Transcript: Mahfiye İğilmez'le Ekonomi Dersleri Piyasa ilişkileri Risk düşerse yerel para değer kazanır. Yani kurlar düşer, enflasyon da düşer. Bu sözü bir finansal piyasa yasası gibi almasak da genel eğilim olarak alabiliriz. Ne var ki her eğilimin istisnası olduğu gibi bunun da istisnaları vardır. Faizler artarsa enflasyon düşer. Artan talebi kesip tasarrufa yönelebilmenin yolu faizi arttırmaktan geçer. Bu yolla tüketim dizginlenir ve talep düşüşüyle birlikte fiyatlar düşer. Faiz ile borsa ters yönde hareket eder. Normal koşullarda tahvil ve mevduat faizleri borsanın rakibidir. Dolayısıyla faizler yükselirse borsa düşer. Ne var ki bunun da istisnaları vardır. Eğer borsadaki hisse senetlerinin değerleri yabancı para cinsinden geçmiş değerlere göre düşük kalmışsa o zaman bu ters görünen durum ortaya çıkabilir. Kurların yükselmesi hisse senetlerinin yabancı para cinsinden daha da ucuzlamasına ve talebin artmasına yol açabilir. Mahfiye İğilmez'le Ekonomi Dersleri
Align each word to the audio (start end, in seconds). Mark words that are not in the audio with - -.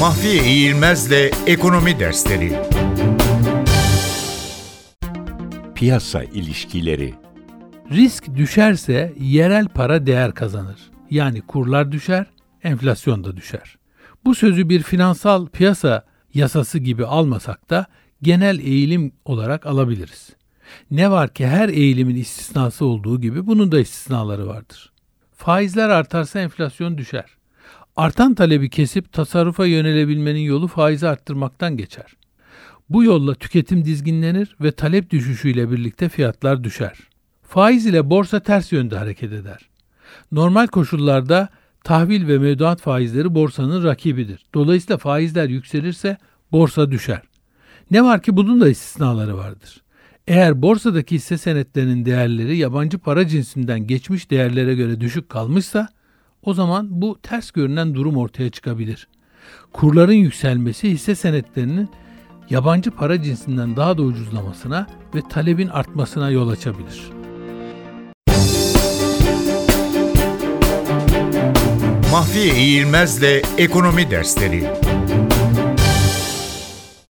Mahfiye 0.00 0.44
İğilmez'le 0.44 1.30
Ekonomi 1.46 2.00
Dersleri 2.00 2.52
Piyasa 5.74 6.24
ilişkileri 6.24 7.14
Risk 7.90 8.34
düşerse 8.34 9.14
yerel 9.20 9.68
para 9.68 10.06
değer 10.06 10.34
kazanır. 10.34 10.80
Yani 11.10 11.40
kurlar 11.40 11.92
düşer, 11.92 12.26
enflasyon 12.62 13.24
da 13.24 13.36
düşer. 13.36 13.76
Bu 14.24 14.34
sözü 14.34 14.68
bir 14.68 14.82
finansal 14.82 15.46
piyasa 15.46 16.04
yasası 16.34 16.78
gibi 16.78 17.06
almasak 17.06 17.70
da 17.70 17.86
genel 18.22 18.58
eğilim 18.58 19.12
olarak 19.24 19.66
alabiliriz. 19.66 20.30
Ne 20.90 21.10
var 21.10 21.34
ki 21.34 21.46
her 21.46 21.68
eğilimin 21.68 22.16
istisnası 22.16 22.84
olduğu 22.84 23.20
gibi 23.20 23.46
bunun 23.46 23.72
da 23.72 23.80
istisnaları 23.80 24.46
vardır. 24.46 24.92
Faizler 25.36 25.88
artarsa 25.88 26.40
enflasyon 26.40 26.98
düşer. 26.98 27.39
Artan 28.00 28.34
talebi 28.34 28.70
kesip 28.70 29.12
tasarrufa 29.12 29.66
yönelebilmenin 29.66 30.40
yolu 30.40 30.68
faizi 30.68 31.08
arttırmaktan 31.08 31.76
geçer. 31.76 32.06
Bu 32.90 33.04
yolla 33.04 33.34
tüketim 33.34 33.84
dizginlenir 33.84 34.56
ve 34.60 34.72
talep 34.72 35.10
düşüşüyle 35.10 35.70
birlikte 35.70 36.08
fiyatlar 36.08 36.64
düşer. 36.64 36.98
Faiz 37.42 37.86
ile 37.86 38.10
borsa 38.10 38.40
ters 38.40 38.72
yönde 38.72 38.96
hareket 38.96 39.32
eder. 39.32 39.68
Normal 40.32 40.66
koşullarda 40.66 41.48
tahvil 41.84 42.28
ve 42.28 42.38
mevduat 42.38 42.80
faizleri 42.80 43.34
borsanın 43.34 43.84
rakibidir. 43.84 44.46
Dolayısıyla 44.54 44.98
faizler 44.98 45.48
yükselirse 45.48 46.16
borsa 46.52 46.90
düşer. 46.90 47.22
Ne 47.90 48.04
var 48.04 48.22
ki 48.22 48.36
bunun 48.36 48.60
da 48.60 48.68
istisnaları 48.68 49.36
vardır. 49.36 49.82
Eğer 50.26 50.62
borsadaki 50.62 51.14
hisse 51.14 51.38
senetlerinin 51.38 52.04
değerleri 52.04 52.56
yabancı 52.56 52.98
para 52.98 53.28
cinsinden 53.28 53.86
geçmiş 53.86 54.30
değerlere 54.30 54.74
göre 54.74 55.00
düşük 55.00 55.28
kalmışsa 55.28 55.88
o 56.42 56.54
zaman 56.54 56.86
bu 56.90 57.18
ters 57.22 57.50
görünen 57.50 57.94
durum 57.94 58.16
ortaya 58.16 58.50
çıkabilir. 58.50 59.08
Kurların 59.72 60.12
yükselmesi 60.12 60.90
hisse 60.90 61.14
senetlerinin 61.14 61.88
yabancı 62.50 62.90
para 62.90 63.22
cinsinden 63.22 63.76
daha 63.76 63.98
da 63.98 64.02
ucuzlamasına 64.02 64.86
ve 65.14 65.20
talebin 65.28 65.68
artmasına 65.68 66.30
yol 66.30 66.48
açabilir. 66.48 67.10
Mahfiye 72.12 72.54
İğilmez'le 72.54 73.42
Ekonomi 73.58 74.10
Dersleri 74.10 74.64